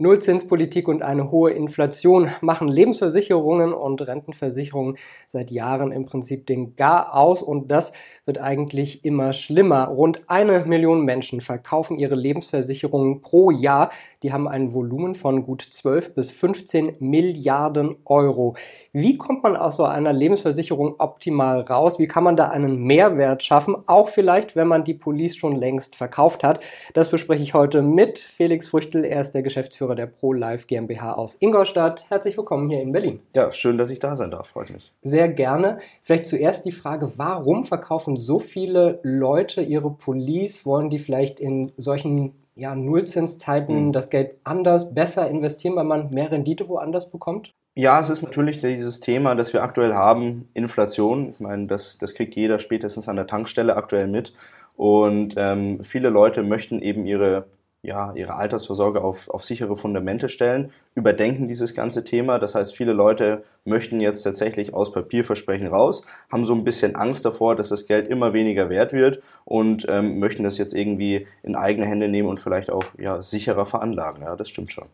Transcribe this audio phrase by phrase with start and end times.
[0.00, 4.96] Nullzinspolitik und eine hohe Inflation machen Lebensversicherungen und Rentenversicherungen
[5.26, 7.92] seit Jahren im Prinzip den Gar aus und das
[8.24, 9.88] wird eigentlich immer schlimmer.
[9.88, 13.90] Rund eine Million Menschen verkaufen ihre Lebensversicherungen pro Jahr.
[14.22, 18.56] Die haben ein Volumen von gut 12 bis 15 Milliarden Euro.
[18.94, 21.98] Wie kommt man aus so einer Lebensversicherung optimal raus?
[21.98, 23.76] Wie kann man da einen Mehrwert schaffen?
[23.86, 26.60] Auch vielleicht, wenn man die Police schon längst verkauft hat.
[26.94, 29.04] Das bespreche ich heute mit Felix Früchtel.
[29.04, 32.06] Er ist der Geschäftsführer Geschäftsführer der ProLife GmbH aus Ingolstadt.
[32.08, 33.20] Herzlich willkommen hier in Berlin.
[33.34, 34.92] Ja, schön, dass ich da sein darf, freut mich.
[35.02, 35.78] Sehr gerne.
[36.02, 40.64] Vielleicht zuerst die Frage, warum verkaufen so viele Leute ihre Police?
[40.66, 43.92] Wollen die vielleicht in solchen ja, Nullzinszeiten mhm.
[43.92, 47.52] das Geld anders, besser investieren, weil man mehr Rendite woanders bekommt?
[47.76, 51.30] Ja, es ist natürlich dieses Thema, das wir aktuell haben, Inflation.
[51.30, 54.34] Ich meine, das, das kriegt jeder spätestens an der Tankstelle aktuell mit.
[54.76, 57.46] Und ähm, viele Leute möchten eben ihre
[57.82, 62.38] ja, ihre Altersvorsorge auf, auf sichere Fundamente stellen, überdenken dieses ganze Thema.
[62.38, 67.24] Das heißt, viele Leute möchten jetzt tatsächlich aus Papierversprechen raus, haben so ein bisschen Angst
[67.24, 71.56] davor, dass das Geld immer weniger wert wird und ähm, möchten das jetzt irgendwie in
[71.56, 74.22] eigene Hände nehmen und vielleicht auch ja, sicherer veranlagen.
[74.22, 74.86] Ja, das stimmt schon.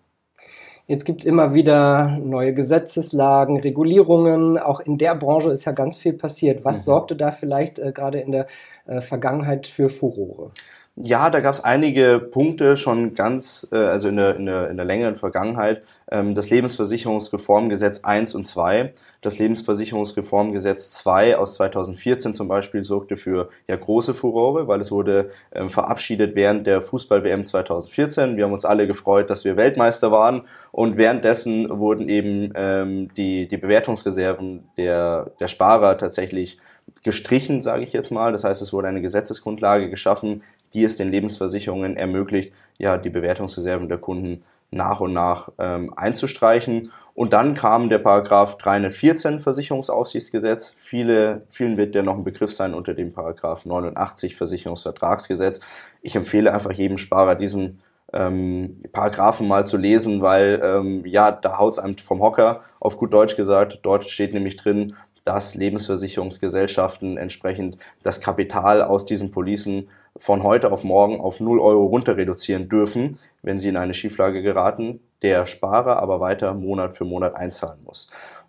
[0.89, 4.56] Jetzt gibt es immer wieder neue Gesetzeslagen, Regulierungen.
[4.56, 6.65] Auch in der Branche ist ja ganz viel passiert.
[6.65, 6.83] Was mhm.
[6.83, 8.47] sorgte da vielleicht äh, gerade in der
[8.87, 10.53] äh, Vergangenheit für Furore?
[10.99, 14.79] Ja, da gab es einige Punkte schon ganz, äh, also in der, in, der, in
[14.79, 15.85] der längeren Vergangenheit.
[16.11, 18.95] Ähm, das Lebensversicherungsreformgesetz 1 und 2.
[19.21, 25.33] Das Lebensversicherungsreformgesetz 2 aus 2014 zum Beispiel sorgte für ja große Furore, weil es wurde
[25.53, 28.39] ähm, verabschiedet während der Fußball-WM 2014.
[28.39, 33.49] Wir haben uns alle gefreut, dass wir Weltmeister waren und währenddessen wurden eben ähm, die,
[33.49, 36.59] die Bewertungsreserven der, der Sparer tatsächlich
[37.07, 38.33] gestrichen, sage ich jetzt mal.
[38.33, 40.43] Das heißt, es wurde eine Gesetzesgrundlage geschaffen,
[40.75, 44.41] die es den Lebensversicherungen ermöglicht, ja, die Bewertungsreserven der Kunden
[44.73, 46.91] nach und nach ähm, einzustreichen.
[47.15, 50.75] Und dann kam der Paragraph 314 Versicherungsaufsichtsgesetz.
[50.77, 55.61] Viele, vielen wird der noch ein Begriff sein unter dem Paragraph 89 Versicherungsvertragsgesetz.
[56.03, 57.81] Ich empfehle einfach jedem Sparer diesen
[58.12, 63.12] ähm, Paragraphen mal zu lesen, weil ähm, ja, da haut's einem vom Hocker, auf gut
[63.12, 63.81] Deutsch gesagt.
[63.83, 64.94] Dort steht nämlich drin,
[65.26, 71.84] dass Lebensversicherungsgesellschaften entsprechend das Kapital aus diesen Policen von heute auf morgen auf 0 Euro
[71.84, 77.04] runter reduzieren dürfen, wenn sie in eine Schieflage geraten, der Sparer aber weiter Monat für
[77.04, 78.06] Monat einzahlen muss.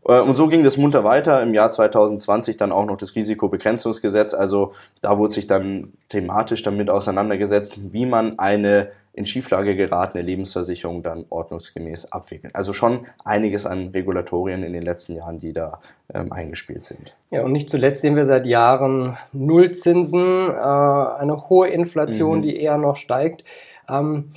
[0.07, 1.41] Äh, und so ging das munter weiter.
[1.41, 4.35] Im Jahr 2020 dann auch noch das Risikobegrenzungsgesetz.
[4.35, 11.01] Also da wurde sich dann thematisch damit auseinandergesetzt, wie man eine in Schieflage geratene Lebensversicherung
[11.01, 12.51] dann ordnungsgemäß abwickeln.
[12.53, 15.81] Also schon einiges an Regulatorien in den letzten Jahren, die da
[16.13, 17.15] ähm, eingespielt sind.
[17.31, 22.41] Ja, und nicht zuletzt sehen wir seit Jahren Nullzinsen, äh, eine hohe Inflation, mhm.
[22.43, 23.43] die eher noch steigt.
[23.89, 24.31] Ähm,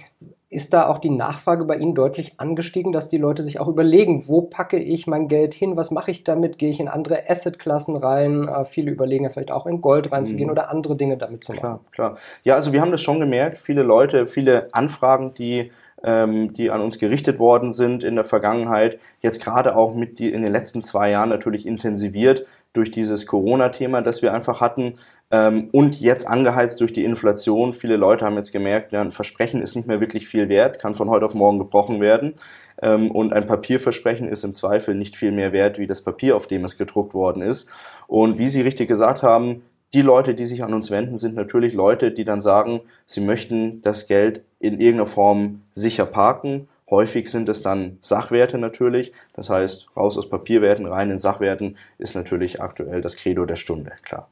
[0.50, 4.26] ist da auch die Nachfrage bei Ihnen deutlich angestiegen, dass die Leute sich auch überlegen,
[4.26, 7.96] wo packe ich mein Geld hin, was mache ich damit, gehe ich in andere Assetklassen
[7.96, 10.52] rein, äh, viele überlegen ja vielleicht auch in Gold reinzugehen mhm.
[10.52, 11.60] oder andere Dinge damit zu machen.
[11.60, 12.16] Klar, klar.
[12.42, 15.70] Ja, also wir haben das schon gemerkt, viele Leute, viele Anfragen, die
[16.02, 20.32] ähm, die an uns gerichtet worden sind in der Vergangenheit, jetzt gerade auch mit die
[20.32, 24.94] in den letzten zwei Jahren natürlich intensiviert durch dieses Corona-Thema, das wir einfach hatten,
[25.32, 27.72] ähm, und jetzt angeheizt durch die Inflation.
[27.72, 30.94] Viele Leute haben jetzt gemerkt, ja, ein Versprechen ist nicht mehr wirklich viel wert, kann
[30.94, 32.34] von heute auf morgen gebrochen werden.
[32.82, 36.46] Ähm, und ein Papierversprechen ist im Zweifel nicht viel mehr wert wie das Papier, auf
[36.46, 37.68] dem es gedruckt worden ist.
[38.08, 41.74] Und wie Sie richtig gesagt haben, die Leute, die sich an uns wenden, sind natürlich
[41.74, 46.68] Leute, die dann sagen, sie möchten das Geld in irgendeiner Form sicher parken.
[46.90, 49.12] Häufig sind es dann Sachwerte natürlich.
[49.32, 53.92] Das heißt, raus aus Papierwerten, rein in Sachwerten ist natürlich aktuell das Credo der Stunde,
[54.02, 54.28] klar.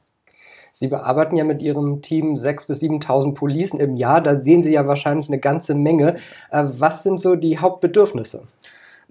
[0.73, 4.21] Sie bearbeiten ja mit Ihrem Team 6.000 bis 7.000 Policen im Jahr.
[4.21, 6.15] Da sehen Sie ja wahrscheinlich eine ganze Menge.
[6.51, 8.43] Äh, was sind so die Hauptbedürfnisse?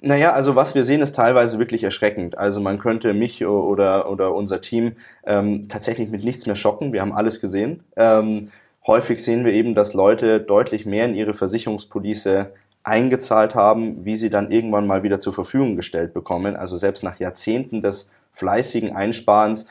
[0.01, 2.39] Naja, also was wir sehen, ist teilweise wirklich erschreckend.
[2.39, 4.93] Also man könnte mich oder, oder unser Team
[5.27, 6.93] ähm, tatsächlich mit nichts mehr schocken.
[6.93, 7.83] Wir haben alles gesehen.
[7.97, 8.51] Ähm,
[8.87, 12.53] häufig sehen wir eben, dass Leute deutlich mehr in ihre Versicherungspolice
[12.89, 16.57] eingezahlt haben, wie sie dann irgendwann mal wieder zur Verfügung gestellt bekommen.
[16.57, 19.67] Also selbst nach Jahrzehnten des fleißigen Einsparens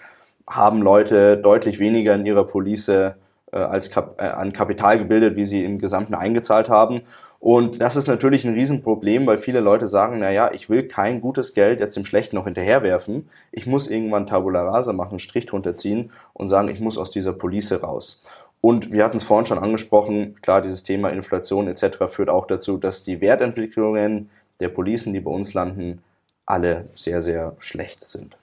[0.48, 3.14] haben Leute deutlich weniger in ihrer Police äh,
[3.52, 7.02] als Kap äh, an Kapital gebildet, wie sie im Gesamten eingezahlt haben.
[7.40, 11.22] Und das ist natürlich ein Riesenproblem, weil viele Leute sagen, na ja, ich will kein
[11.22, 13.30] gutes Geld jetzt dem Schlechten noch hinterherwerfen.
[13.52, 17.34] Ich muss irgendwann Tabula Rasa machen, Strich drunter ziehen und sagen, ich muss aus dieser
[17.34, 18.22] Police raus.
[18.68, 22.00] Und wir hatten es vorhin schon angesprochen, klar, dieses Thema Inflation etc.
[22.08, 24.30] führt auch dazu, dass die Wertentwicklungen
[24.60, 26.04] der Policen, die bei uns landen,
[26.46, 28.36] alle sehr, sehr schlecht sind.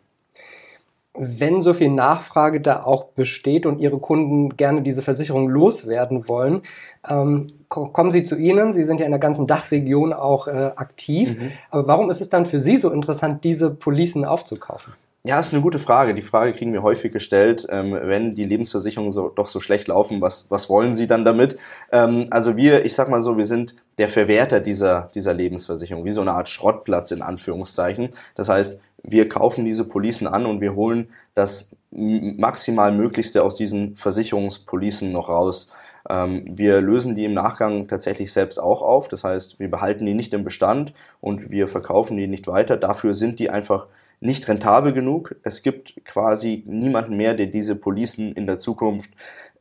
[1.12, 6.62] wenn so viel Nachfrage da auch besteht und Ihre Kunden gerne diese Versicherung loswerden wollen,
[7.06, 8.72] ähm, kommen Sie zu Ihnen.
[8.72, 11.38] Sie sind ja in der ganzen Dachregion auch äh, aktiv.
[11.38, 11.52] Mhm.
[11.70, 14.94] Aber warum ist es dann für Sie so interessant, diese Policen aufzukaufen?
[15.26, 16.12] Ja, ist eine gute Frage.
[16.12, 20.20] Die Frage kriegen wir häufig gestellt, ähm, wenn die Lebensversicherungen so, doch so schlecht laufen,
[20.20, 21.58] was, was wollen Sie dann damit?
[21.90, 26.10] Ähm, also wir, ich sag mal so, wir sind der Verwerter dieser, dieser Lebensversicherung, wie
[26.10, 28.10] so eine Art Schrottplatz in Anführungszeichen.
[28.34, 33.96] Das heißt, wir kaufen diese Policen an und wir holen das maximal Möglichste aus diesen
[33.96, 35.70] Versicherungspolicen noch raus.
[36.06, 39.08] Ähm, wir lösen die im Nachgang tatsächlich selbst auch auf.
[39.08, 40.92] Das heißt, wir behalten die nicht im Bestand
[41.22, 42.76] und wir verkaufen die nicht weiter.
[42.76, 43.86] Dafür sind die einfach
[44.20, 45.36] nicht rentabel genug.
[45.42, 49.10] Es gibt quasi niemanden mehr, der diese Policen in der Zukunft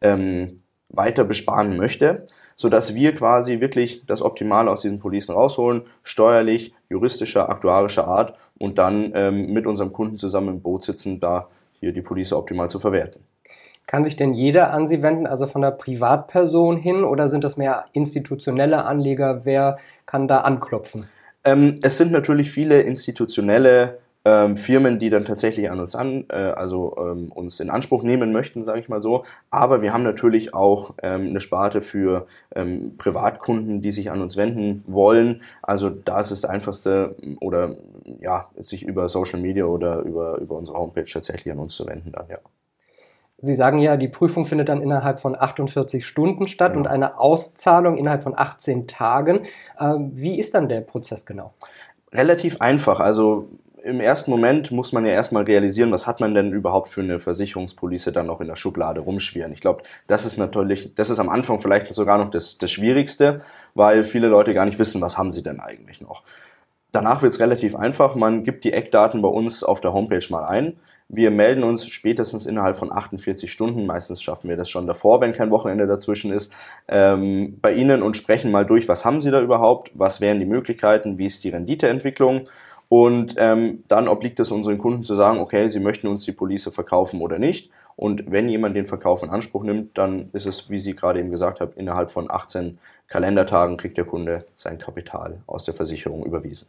[0.01, 6.73] ähm, weiter besparen möchte, sodass wir quasi wirklich das Optimale aus diesen Policen rausholen, steuerlich,
[6.89, 11.93] juristischer, aktuarischer Art und dann ähm, mit unserem Kunden zusammen im Boot sitzen, da hier
[11.93, 13.23] die Police optimal zu verwerten.
[13.85, 17.57] Kann sich denn jeder an Sie wenden, also von der Privatperson hin, oder sind das
[17.57, 19.41] mehr institutionelle Anleger?
[19.43, 21.09] Wer kann da anklopfen?
[21.43, 26.35] Ähm, es sind natürlich viele institutionelle ähm, Firmen, die dann tatsächlich an uns an, äh,
[26.35, 29.23] also ähm, uns in Anspruch nehmen möchten, sage ich mal so.
[29.51, 34.37] Aber wir haben natürlich auch ähm, eine Sparte für ähm, Privatkunden, die sich an uns
[34.37, 35.41] wenden wollen.
[35.61, 37.75] Also da ist es das einfachste oder
[38.21, 42.11] ja, sich über Social Media oder über, über unsere Homepage tatsächlich an uns zu wenden
[42.11, 42.37] dann, ja.
[43.43, 46.77] Sie sagen ja, die Prüfung findet dann innerhalb von 48 Stunden statt ja.
[46.77, 49.41] und eine Auszahlung innerhalb von 18 Tagen.
[49.77, 51.53] Ähm, wie ist dann der Prozess genau?
[52.13, 53.01] Relativ einfach.
[53.01, 53.49] Also
[53.83, 57.19] im ersten Moment muss man ja erstmal realisieren, was hat man denn überhaupt für eine
[57.19, 59.51] Versicherungspolice dann noch in der Schublade rumschwirren.
[59.51, 63.39] Ich glaube, das ist natürlich, das ist am Anfang vielleicht sogar noch das, das Schwierigste,
[63.75, 66.23] weil viele Leute gar nicht wissen, was haben sie denn eigentlich noch.
[66.93, 68.15] Danach wird es relativ einfach.
[68.15, 70.77] Man gibt die Eckdaten bei uns auf der Homepage mal ein.
[71.09, 75.33] Wir melden uns spätestens innerhalb von 48 Stunden, meistens schaffen wir das schon davor, wenn
[75.33, 76.53] kein Wochenende dazwischen ist,
[76.87, 80.45] ähm, bei Ihnen und sprechen mal durch, was haben Sie da überhaupt, was wären die
[80.45, 82.47] Möglichkeiten, wie ist die Renditeentwicklung
[82.93, 86.69] und ähm, dann obliegt es unseren Kunden zu sagen, okay, sie möchten uns die Police
[86.71, 87.71] verkaufen oder nicht.
[87.95, 91.31] Und wenn jemand den Verkauf in Anspruch nimmt, dann ist es, wie Sie gerade eben
[91.31, 96.67] gesagt haben, innerhalb von 18 Kalendertagen kriegt der Kunde sein Kapital aus der Versicherung überwiesen.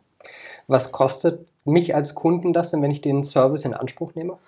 [0.66, 4.38] Was kostet mich als Kunden das denn, wenn ich den Service in Anspruch nehme?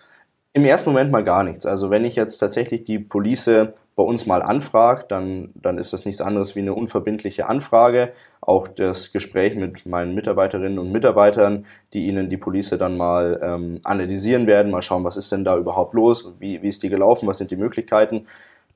[0.55, 1.67] Im ersten Moment mal gar nichts.
[1.67, 3.51] Also wenn ich jetzt tatsächlich die Police
[3.97, 8.13] bei uns mal anfragt, dann, dann ist das nichts anderes wie eine unverbindliche Anfrage.
[8.43, 11.65] Auch das Gespräch mit meinen Mitarbeiterinnen und Mitarbeitern,
[11.95, 15.57] die Ihnen die Police dann mal ähm, analysieren werden, mal schauen, was ist denn da
[15.57, 18.27] überhaupt los, wie, wie ist die gelaufen, was sind die Möglichkeiten.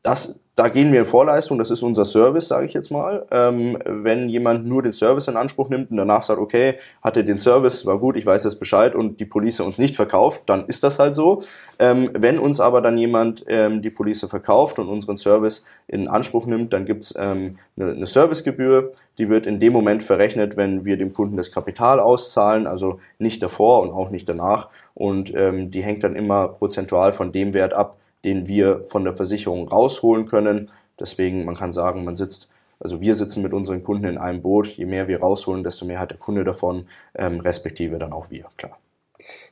[0.02, 3.26] Das, da gehen wir in Vorleistung, das ist unser Service, sage ich jetzt mal.
[3.31, 7.37] Ähm, wenn jemand nur den Service in Anspruch nimmt und danach sagt, okay, hatte den
[7.37, 10.85] Service, war gut, ich weiß jetzt Bescheid und die Police uns nicht verkauft, dann ist
[10.85, 11.43] das halt so.
[11.79, 16.47] Ähm, wenn uns aber dann jemand ähm, die Police verkauft und unseren Service in Anspruch
[16.47, 20.97] nimmt, dann gibt's ähm, eine, eine Servicegebühr, die wird in dem Moment verrechnet, wenn wir
[20.97, 24.70] dem Kunden das Kapital auszahlen, also nicht davor und auch nicht danach.
[24.94, 29.15] Und ähm, die hängt dann immer prozentual von dem Wert ab, den wir von der
[29.17, 30.71] Versicherung rausholen können.
[30.99, 34.69] Deswegen, man kann sagen, man sitzt, also wir sitzen mit unseren Kunden in einem Boot.
[34.69, 38.47] Je mehr wir rausholen, desto mehr hat der Kunde davon, ähm, respektive dann auch wir,
[38.57, 38.79] klar.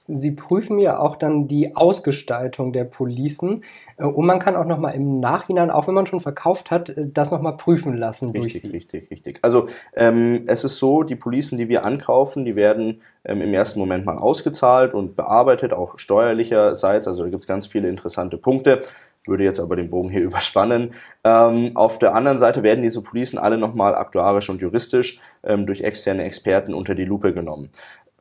[0.07, 3.65] Sie prüfen ja auch dann die Ausgestaltung der Policen
[3.99, 7.07] äh, und man kann auch nochmal im Nachhinein, auch wenn man schon verkauft hat, äh,
[7.13, 8.69] das nochmal prüfen lassen richtig, durch Sie.
[8.69, 9.39] Richtig, richtig.
[9.43, 13.79] Also ähm, es ist so, die Policen, die wir ankaufen, die werden ähm, im ersten
[13.79, 17.07] Moment mal ausgezahlt und bearbeitet, auch steuerlicherseits.
[17.07, 18.81] Also da gibt es ganz viele interessante Punkte
[19.29, 20.95] würde jetzt aber den Bogen hier überspannen.
[21.23, 25.83] Ähm, auf der anderen Seite werden diese Policen alle nochmal aktuarisch und juristisch ähm, durch
[25.83, 27.71] externe Experten unter die Lupe genommen.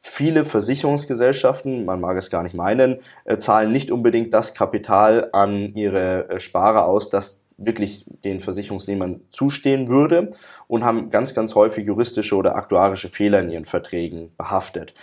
[0.09, 5.73] Viele Versicherungsgesellschaften, man mag es gar nicht meinen, äh, zahlen nicht unbedingt das Kapital an
[5.75, 10.31] ihre äh, Sparer aus, das wirklich den Versicherungsnehmern zustehen würde
[10.67, 14.95] und haben ganz, ganz häufig juristische oder aktuarische Fehler in ihren Verträgen behaftet.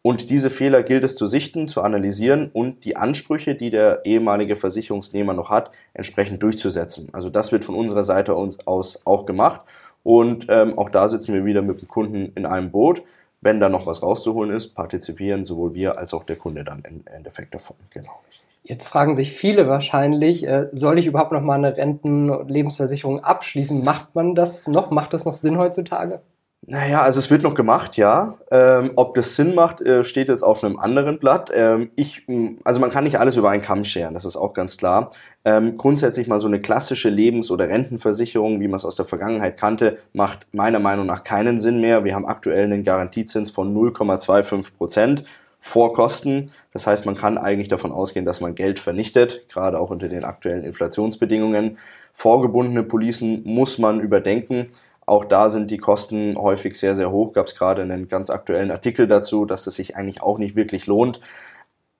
[0.00, 4.56] Und diese Fehler gilt es zu sichten, zu analysieren und die Ansprüche, die der ehemalige
[4.56, 7.08] Versicherungsnehmer noch hat, entsprechend durchzusetzen.
[7.12, 9.60] Also das wird von unserer Seite aus auch gemacht.
[10.04, 13.02] Und ähm, auch da sitzen wir wieder mit dem Kunden in einem Boot
[13.42, 17.02] wenn da noch was rauszuholen ist, partizipieren sowohl wir als auch der Kunde dann im
[17.12, 17.76] Endeffekt davon.
[17.90, 18.20] Genau.
[18.64, 23.84] Jetzt fragen sich viele wahrscheinlich, äh, soll ich überhaupt noch mal eine Renten-Lebensversicherung abschließen?
[23.84, 24.92] Macht man das noch?
[24.92, 26.22] Macht das noch Sinn heutzutage?
[26.64, 28.38] Naja, also es wird noch gemacht, ja.
[28.52, 31.50] Ähm, ob das Sinn macht, äh, steht jetzt auf einem anderen Blatt.
[31.52, 32.24] Ähm, ich,
[32.62, 35.10] also man kann nicht alles über einen Kamm scheren, das ist auch ganz klar.
[35.44, 39.58] Ähm, grundsätzlich mal so eine klassische Lebens- oder Rentenversicherung, wie man es aus der Vergangenheit
[39.58, 42.04] kannte, macht meiner Meinung nach keinen Sinn mehr.
[42.04, 45.24] Wir haben aktuell einen Garantiezins von 0,25 Prozent
[45.58, 46.52] vor Kosten.
[46.72, 50.24] Das heißt, man kann eigentlich davon ausgehen, dass man Geld vernichtet, gerade auch unter den
[50.24, 51.78] aktuellen Inflationsbedingungen.
[52.12, 54.68] Vorgebundene Policen muss man überdenken.
[55.12, 57.34] Auch da sind die Kosten häufig sehr, sehr hoch.
[57.34, 60.86] Gab es gerade einen ganz aktuellen Artikel dazu, dass es sich eigentlich auch nicht wirklich
[60.86, 61.20] lohnt.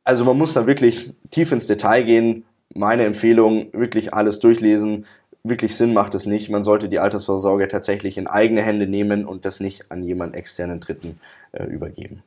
[0.02, 2.47] Also man muss da wirklich tief ins Detail gehen.
[2.75, 5.04] Meine Empfehlung, wirklich alles durchlesen.
[5.45, 6.49] Wirklich Sinn macht es nicht.
[6.49, 10.81] Man sollte die Altersvorsorge tatsächlich in eigene Hände nehmen und das nicht an jemand externen
[10.81, 11.21] Dritten
[11.52, 12.23] äh, übergeben.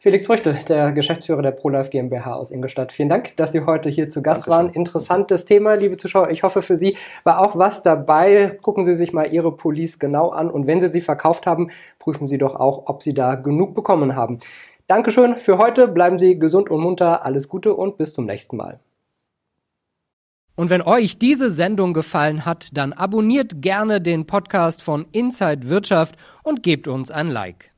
[0.02, 2.91] Felix Früchtel, der Geschäftsführer der ProLife GmbH aus Ingolstadt.
[2.91, 4.67] Vielen Dank, dass Sie heute hier zu Gast Dankeschön.
[4.67, 4.75] waren.
[4.75, 6.31] Interessantes Thema, liebe Zuschauer.
[6.31, 8.59] Ich hoffe, für Sie war auch was dabei.
[8.62, 12.26] Gucken Sie sich mal Ihre Police genau an und wenn Sie sie verkauft haben, prüfen
[12.26, 14.41] Sie doch auch, ob Sie da genug bekommen haben.
[14.92, 15.88] Dankeschön für heute.
[15.88, 17.25] Bleiben Sie gesund und munter.
[17.25, 18.78] Alles Gute und bis zum nächsten Mal.
[20.54, 26.16] Und wenn euch diese Sendung gefallen hat, dann abonniert gerne den Podcast von Inside Wirtschaft
[26.42, 27.72] und gebt uns ein Like.